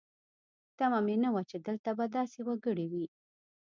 [0.77, 3.05] تمه مې نه وه چې دلته به داسې وګړي وي.